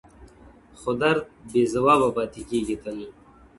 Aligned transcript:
خو 0.79 0.91
درد 1.01 1.23
بې 1.51 1.61
ځوابه 1.73 2.09
پاتې 2.15 2.41
کيږي 2.49 2.75
تل, 2.83 2.97